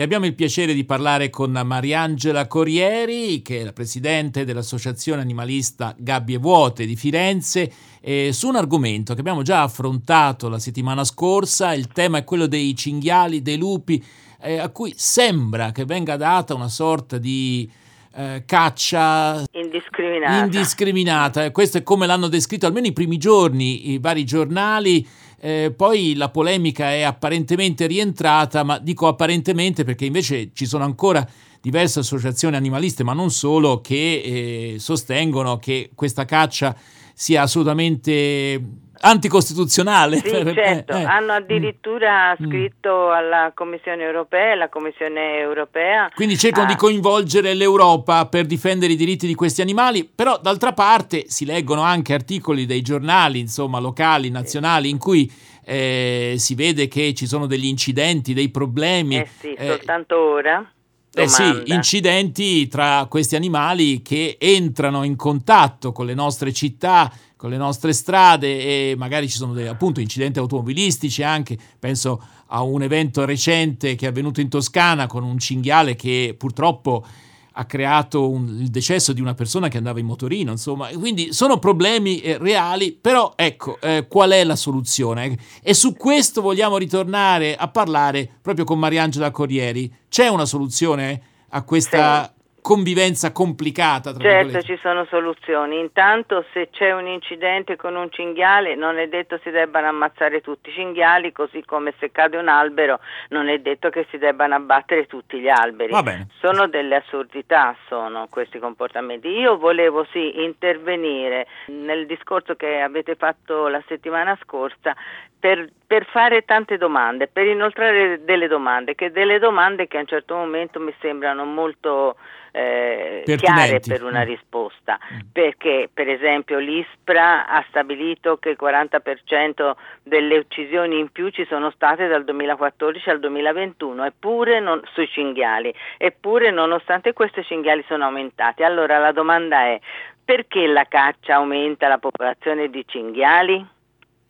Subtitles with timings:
[0.00, 5.92] E abbiamo il piacere di parlare con Mariangela Corrieri, che è la presidente dell'Associazione Animalista
[5.98, 11.74] Gabbie Vuote di Firenze, eh, su un argomento che abbiamo già affrontato la settimana scorsa.
[11.74, 14.00] Il tema è quello dei cinghiali, dei lupi,
[14.40, 17.68] eh, a cui sembra che venga data una sorta di
[18.14, 20.44] eh, caccia indiscriminata.
[20.44, 21.50] indiscriminata.
[21.50, 25.06] Questo è come l'hanno descritto almeno i primi giorni i vari giornali.
[25.40, 31.26] Eh, poi la polemica è apparentemente rientrata, ma dico apparentemente perché invece ci sono ancora
[31.60, 36.76] diverse associazioni animaliste, ma non solo, che eh, sostengono che questa caccia
[37.14, 38.60] sia assolutamente
[39.00, 40.16] anticostituzionale.
[40.18, 41.04] Sì, certo, eh, eh.
[41.04, 42.46] hanno addirittura mm.
[42.46, 46.10] scritto alla Commissione europea, la Commissione europea.
[46.14, 46.70] Quindi cercano ah.
[46.70, 51.82] di coinvolgere l'Europa per difendere i diritti di questi animali, però d'altra parte si leggono
[51.82, 55.30] anche articoli dei giornali, insomma, locali, nazionali, in cui
[55.64, 59.18] eh, si vede che ci sono degli incidenti, dei problemi.
[59.18, 60.72] Eh sì, eh, soltanto ora.
[61.14, 67.50] Eh sì, incidenti tra questi animali che entrano in contatto con le nostre città, con
[67.50, 72.82] le nostre strade e magari ci sono dei, appunto incidenti automobilistici anche, penso a un
[72.82, 77.06] evento recente che è avvenuto in Toscana con un cinghiale che purtroppo
[77.52, 81.58] ha creato un, il decesso di una persona che andava in motorino, insomma, quindi sono
[81.58, 85.38] problemi eh, reali, però ecco eh, qual è la soluzione?
[85.62, 89.92] E su questo vogliamo ritornare a parlare proprio con Mariangela Corrieri.
[90.08, 92.32] C'è una soluzione a questa
[92.68, 94.12] convivenza complicata.
[94.18, 95.78] certo, ci sono soluzioni.
[95.78, 100.68] Intanto se c'è un incidente con un cinghiale non è detto si debbano ammazzare tutti
[100.68, 105.06] i cinghiali, così come se cade un albero non è detto che si debbano abbattere
[105.06, 105.92] tutti gli alberi.
[106.40, 109.28] Sono delle assurdità, sono questi comportamenti.
[109.28, 114.94] Io volevo sì intervenire nel discorso che avete fatto la settimana scorsa
[115.38, 120.06] per, per, fare tante domande, per inoltrare delle domande, che delle domande che a un
[120.06, 122.16] certo momento mi sembrano molto
[122.52, 124.26] eh, chiare per una mm.
[124.26, 125.18] risposta, mm.
[125.32, 129.72] perché per esempio l'ISPRA ha stabilito che il 40%
[130.02, 135.72] delle uccisioni in più ci sono state dal 2014 al 2021, eppure non, sui cinghiali,
[135.96, 138.64] eppure nonostante questi cinghiali sono aumentati.
[138.64, 139.80] Allora la domanda è
[140.24, 143.76] perché la caccia aumenta la popolazione di cinghiali?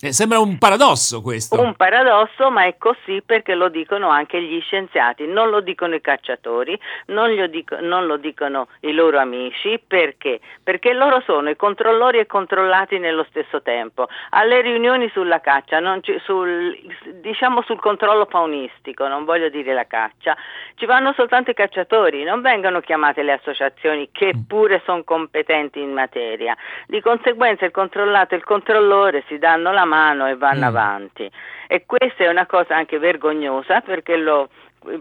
[0.00, 1.60] Eh, sembra un paradosso questo.
[1.60, 6.00] Un paradosso, ma è così perché lo dicono anche gli scienziati, non lo dicono i
[6.00, 10.38] cacciatori, non, dico, non lo dicono i loro amici, perché?
[10.62, 14.06] Perché loro sono i controllori e controllati nello stesso tempo.
[14.30, 16.78] Alle riunioni sulla caccia, ci, sul,
[17.20, 20.36] diciamo sul controllo faunistico, non voglio dire la caccia,
[20.76, 24.42] ci vanno soltanto i cacciatori, non vengono chiamate le associazioni che mm.
[24.46, 26.56] pure sono competenti in materia.
[26.86, 30.68] Di conseguenza il controllato e il controllore si danno la mano e vanno mm.
[30.76, 31.30] avanti.
[31.66, 34.48] E questa è una cosa anche vergognosa perché lo,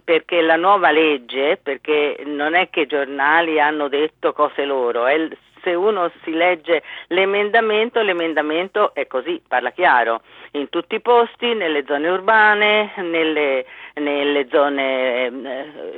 [0.03, 5.27] perché la nuova legge, perché non è che i giornali hanno detto cose loro, è,
[5.61, 10.21] se uno si legge l'emendamento, l'emendamento è così, parla chiaro,
[10.51, 13.65] in tutti i posti, nelle zone urbane, nelle,
[13.99, 15.29] nelle zone, eh,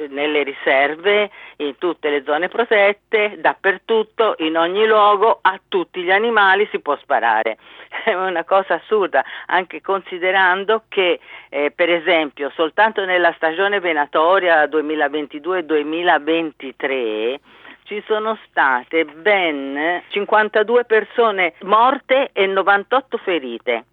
[0.09, 6.67] nelle riserve, in tutte le zone protette, dappertutto, in ogni luogo, a tutti gli animali
[6.71, 7.57] si può sparare.
[8.05, 17.39] È una cosa assurda, anche considerando che eh, per esempio soltanto nella stagione venatoria 2022-2023
[17.83, 23.85] ci sono state ben 52 persone morte e 98 ferite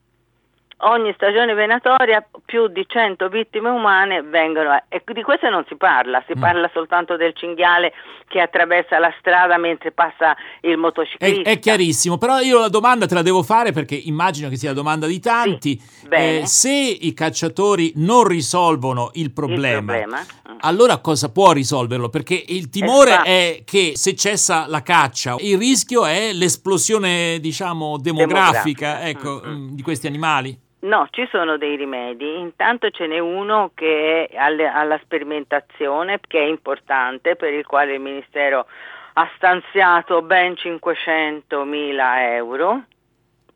[0.78, 6.22] ogni stagione venatoria più di 100 vittime umane vengono e di questo non si parla,
[6.26, 6.40] si mm.
[6.40, 7.92] parla soltanto del cinghiale
[8.28, 11.48] che attraversa la strada mentre passa il motociclista.
[11.48, 14.70] È, è chiarissimo, però io la domanda te la devo fare perché immagino che sia
[14.70, 15.78] la domanda di tanti.
[15.78, 20.24] Sì, eh, se i cacciatori non risolvono il problema, il problema,
[20.60, 22.10] allora cosa può risolverlo?
[22.10, 23.28] Perché il timore esatto.
[23.28, 29.08] è che se cessa la caccia, il rischio è l'esplosione, diciamo, demografica, demografica.
[29.08, 29.68] Ecco, mm-hmm.
[29.70, 30.64] di questi animali.
[30.78, 32.38] No, ci sono dei rimedi.
[32.38, 38.00] Intanto ce n'è uno che è alla sperimentazione, che è importante, per il quale il
[38.00, 38.66] Ministero
[39.14, 42.82] ha stanziato ben 500 mila euro,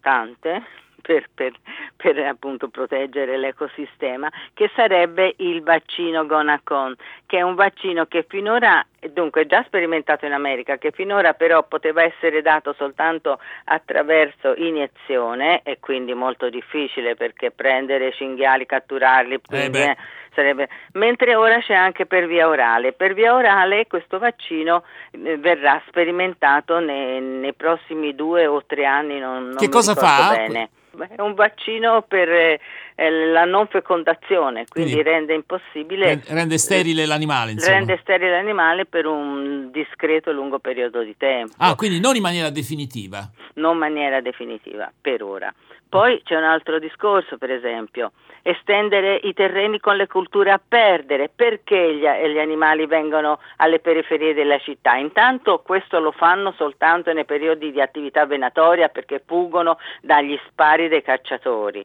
[0.00, 0.62] tante,
[1.00, 1.52] per, per,
[1.96, 6.94] per, appunto proteggere l'ecosistema, che sarebbe il vaccino Gonacon,
[7.26, 12.02] che è un vaccino che finora, dunque già sperimentato in America, che finora però poteva
[12.02, 19.96] essere dato soltanto attraverso iniezione e quindi molto difficile perché prendere cinghiali, catturarli, quindi, eh
[20.34, 20.68] sarebbe...
[20.92, 22.92] mentre ora c'è anche per via orale.
[22.92, 29.18] Per via orale questo vaccino eh, verrà sperimentato nei, nei, prossimi due o tre anni,
[29.18, 30.34] non, non che cosa fa?
[30.34, 30.70] bene
[31.08, 32.60] È un vaccino per eh,
[32.94, 36.20] la non fecondazione, quindi, quindi, rende impossibile...
[36.26, 37.76] Rende sterile l'animale, insomma.
[37.76, 41.54] Rende sterile l'animale per un discreto lungo periodo di tempo.
[41.58, 43.30] Ah, quindi non in maniera definitiva?
[43.54, 45.52] Non in maniera definitiva, per ora.
[45.90, 51.28] Poi c'è un altro discorso, per esempio, estendere i terreni con le culture a perdere,
[51.34, 54.94] perché gli, gli, animali vengono alle periferie della città?
[54.94, 61.02] Intanto questo lo fanno soltanto nei periodi di attività venatoria perché fuggono dagli spari dei
[61.02, 61.84] cacciatori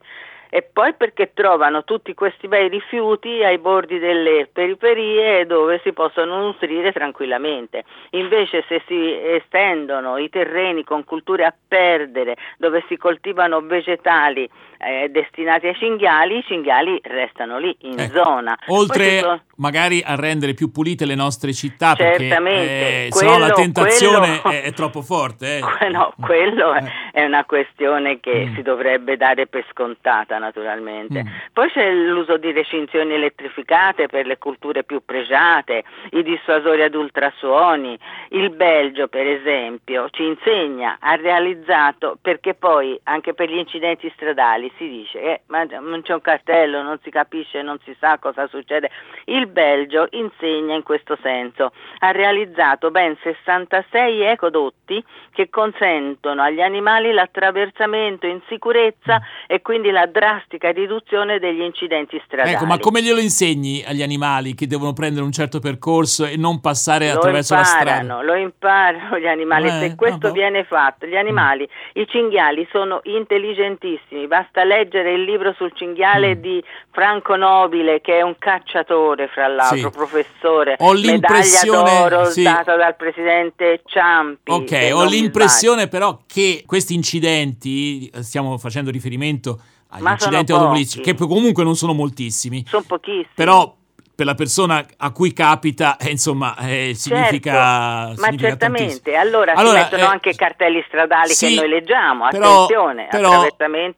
[0.50, 6.42] e poi perché trovano tutti questi bei rifiuti ai bordi delle periferie dove si possono
[6.42, 7.83] nutrire tranquillamente.
[8.12, 14.50] Invece se si estendono i terreni con culture a perdere, dove si coltivano vegetali
[14.86, 18.58] eh, destinati ai cinghiali, i cinghiali restano lì in eh, zona.
[18.68, 19.42] Oltre sono...
[19.56, 23.54] magari a rendere più pulite le nostre città, Certamente, perché eh, quello, se no la
[23.54, 24.58] tentazione quello...
[24.58, 25.58] è, è, troppo forte.
[25.58, 25.90] Eh.
[25.90, 28.56] No, quello è, è una questione che mm.
[28.56, 31.24] si dovrebbe dare per scontata naturalmente.
[31.24, 31.28] Mm.
[31.52, 37.98] Poi c'è l'uso di recinzioni elettrificate per le culture più pregiate, i dissuasori ad ultrasuoni.
[38.30, 44.72] Il Belgio, per esempio, ci insegna, ha realizzato, perché poi anche per gli incidenti stradali
[44.77, 48.48] si dice eh, ma non c'è un cartello, non si capisce, non si sa cosa
[48.48, 48.89] succede.
[49.25, 57.12] Il Belgio insegna in questo senso, ha realizzato ben 66 ecodotti che consentono agli animali
[57.12, 62.56] l'attraversamento in sicurezza e quindi la drastica riduzione degli incidenti stradali.
[62.56, 66.62] Ecco, ma come glielo insegni agli animali che devono prendere un certo percorso e non
[66.62, 68.22] passare lo attraverso imparano, la strada?
[68.22, 72.01] Lo imparano gli animali, eh, se questo no, viene fatto, gli animali, mm.
[72.01, 76.42] i cinghiali sono intelligentissimi, basta leggere il libro sul cinghiale mm.
[76.42, 79.90] di Franco Nobile che è un cacciatore fra l'altro, sì.
[79.90, 82.44] professore, ho l'impressione, medaglia d'oro sì.
[82.44, 84.52] data dal presidente Ciampi.
[84.52, 89.60] Ok, ho l'impressione però che questi incidenti, stiamo facendo riferimento
[89.90, 92.63] agli Ma incidenti automobilistici, che comunque non sono moltissimi.
[92.68, 93.28] Sono pochissimi.
[93.34, 93.75] Però
[94.15, 99.15] per la persona a cui capita, eh, insomma, eh, significa, certo, significa ma certamente.
[99.15, 103.45] Allora, allora si mettono eh, anche cartelli stradali sì, che noi leggiamo, però, attenzione, però.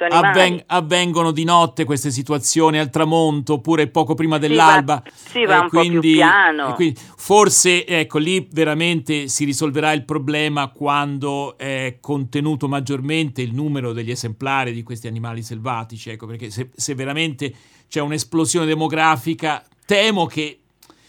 [0.09, 5.03] Avven- avvengono di notte queste situazioni al tramonto oppure poco prima dell'alba.
[5.05, 6.73] Si va, si va un quindi, po' più piano.
[6.73, 13.93] Quindi, forse, ecco, lì veramente si risolverà il problema quando è contenuto maggiormente il numero
[13.93, 17.53] degli esemplari di questi animali selvatici, ecco, perché se, se veramente
[17.87, 20.59] c'è un'esplosione demografica temo che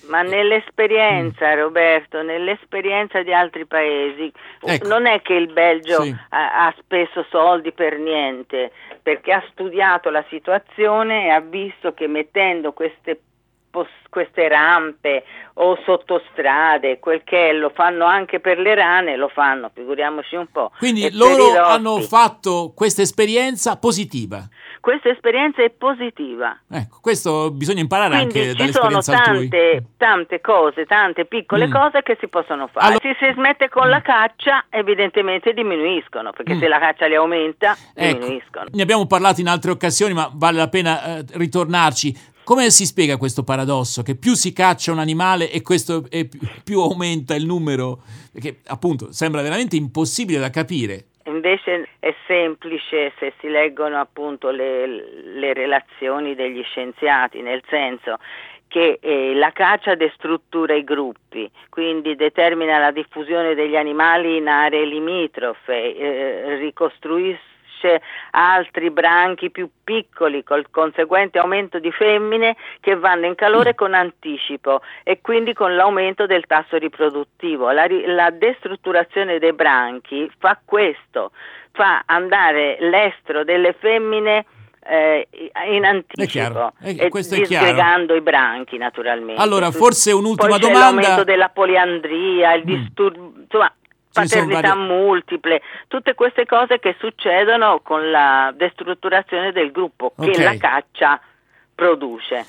[0.09, 1.55] ma nell'esperienza.
[1.55, 4.89] Roberto, nell'esperienza di altri paesi, ecco.
[4.89, 6.15] non è che il Belgio sì.
[6.31, 8.73] ha, ha, speso soldi per niente,
[9.03, 13.21] perché ha studiato la situazione e ha visto che mettendo queste,
[14.09, 19.71] queste rampe o sottostrade, quel che è, lo fanno anche per le rane, lo fanno,
[19.75, 20.71] figuriamoci un po'.
[20.79, 24.49] Quindi loro hanno fatto questa esperienza positiva
[24.89, 26.59] questa esperienza è positiva.
[26.67, 29.51] Ecco, questo bisogna imparare Quindi anche dall'esperienza altrui.
[29.51, 31.71] Ci sono tante, tante cose, tante piccole mm.
[31.71, 32.87] cose che si possono fare.
[32.87, 33.91] Allora, se si smette con mm.
[33.91, 36.61] la caccia, evidentemente diminuiscono, perché mm.
[36.61, 38.65] se la caccia li aumenta, ecco, diminuiscono.
[38.73, 42.37] Ne abbiamo parlato in altre occasioni, ma vale la pena eh, ritornarci.
[42.43, 44.03] Come si spiega questo paradosso?
[44.03, 48.01] Che più si caccia un animale e questo e più, più aumenta il numero?
[48.33, 51.09] Perché appunto sembra veramente impossibile da capire.
[52.39, 58.19] Semplice se si leggono appunto le, le relazioni degli scienziati, nel senso
[58.69, 64.85] che eh, la caccia destruttura i gruppi, quindi determina la diffusione degli animali in aree
[64.85, 73.35] limitrofe, eh, ricostruisce altri branchi più piccoli col conseguente aumento di femmine che vanno in
[73.35, 77.71] calore con anticipo e quindi con l'aumento del tasso riproduttivo.
[77.73, 81.33] La, la destrutturazione dei branchi fa questo,
[81.79, 84.45] fa andare l'estro delle femmine
[84.85, 85.29] eh,
[85.71, 89.41] in anticipo è è, e dispiegando i branchi naturalmente.
[89.41, 90.91] Allora, forse un'ultima Poi domanda.
[90.91, 92.67] l'aumento della poliandria, il mm.
[92.67, 93.73] disturbo, insomma,
[94.13, 94.87] paternità vari...
[94.89, 100.33] multiple, tutte queste cose che succedono con la destrutturazione del gruppo okay.
[100.33, 101.21] che la caccia
[101.75, 102.47] produce.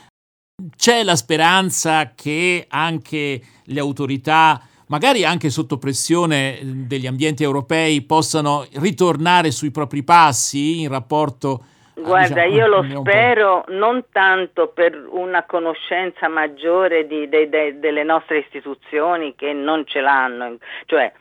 [0.75, 4.59] C'è la speranza che anche le autorità,
[4.89, 11.63] magari anche sotto pressione degli ambienti europei, possano ritornare sui propri passi in rapporto
[12.01, 18.03] Guarda, diciamo, io lo spero non tanto per una conoscenza maggiore di, de, de, delle
[18.03, 21.12] nostre istituzioni che non ce l'hanno, cioè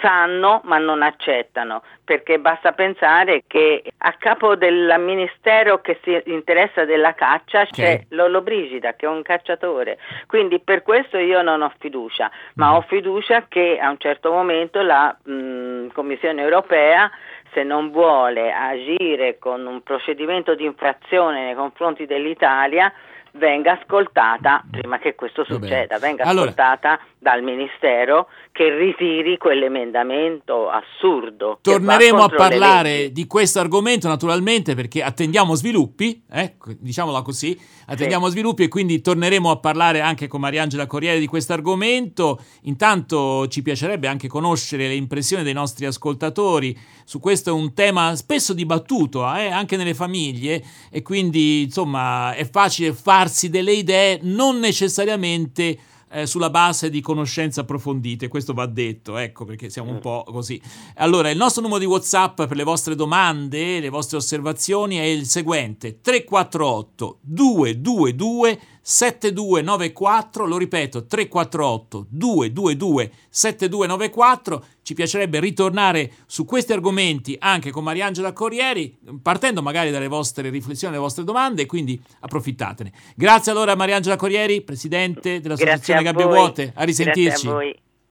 [0.00, 6.84] sanno ma non accettano, perché basta pensare che a capo del ministero che si interessa
[6.84, 11.72] della caccia c'è Lollo Brigida che è un cacciatore, quindi per questo io non ho
[11.78, 12.74] fiducia, ma mm.
[12.74, 17.10] ho fiducia che a un certo momento la mh, Commissione europea
[17.52, 22.92] se non vuole agire con un procedimento di infrazione nei confronti dell'Italia,
[23.32, 31.58] venga ascoltata prima che questo succeda, venga allora, ascoltata dal Ministero che ritiri quell'emendamento assurdo.
[31.60, 38.32] Torneremo a parlare di questo argomento naturalmente perché attendiamo sviluppi, eh, diciamola così, attendiamo sì.
[38.32, 42.40] sviluppi e quindi torneremo a parlare anche con Mariangela Corriere di questo argomento.
[42.62, 46.76] Intanto ci piacerebbe anche conoscere le impressioni dei nostri ascoltatori
[47.08, 52.46] su questo è un tema spesso dibattuto eh, anche nelle famiglie e quindi insomma è
[52.46, 55.76] facile farsi delle idee non necessariamente
[56.10, 60.00] eh, sulla base di conoscenze approfondite, questo va detto, ecco perché siamo un mm.
[60.00, 60.60] po' così.
[60.96, 65.26] Allora, il nostro numero di WhatsApp per le vostre domande, le vostre osservazioni è il
[65.26, 74.64] seguente: 348 222 7294, lo ripeto, 348 222 7294.
[74.88, 80.94] Ci piacerebbe ritornare su questi argomenti anche con Mariangela Corrieri, partendo magari dalle vostre riflessioni,
[80.94, 82.90] dalle vostre domande, quindi approfittatene.
[83.14, 87.50] Grazie allora a Mariangela Corrieri, presidente dell'Associazione Gabbie Vuote, a risentirci.